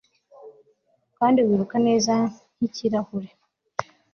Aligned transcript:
Kandi 1.17 1.39
wiruka 1.47 1.75
neza 1.87 2.13
nkikirahure 2.55 3.29